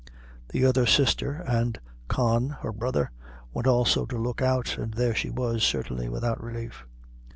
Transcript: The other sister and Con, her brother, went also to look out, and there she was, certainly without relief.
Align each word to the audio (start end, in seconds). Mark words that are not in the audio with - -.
The 0.49 0.65
other 0.65 0.87
sister 0.87 1.43
and 1.45 1.79
Con, 2.07 2.57
her 2.61 2.71
brother, 2.71 3.11
went 3.53 3.67
also 3.67 4.07
to 4.07 4.17
look 4.17 4.41
out, 4.41 4.79
and 4.79 4.95
there 4.95 5.13
she 5.13 5.29
was, 5.29 5.61
certainly 5.63 6.09
without 6.09 6.43
relief. 6.43 6.87